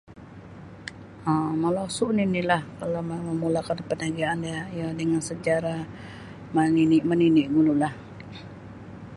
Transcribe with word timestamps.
um 1.31 1.51
molosu' 1.63 2.15
nini'lah 2.17 2.61
kalau 2.79 3.01
mau 3.09 3.21
mamulakan 3.27 3.79
parniagaan 3.89 4.39
ya 4.79 4.87
dengan 4.99 5.21
secara 5.29 5.75
manini' 6.55 7.01
manini' 7.09 7.45
mula. 7.55 7.89